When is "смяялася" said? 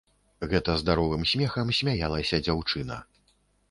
1.83-2.45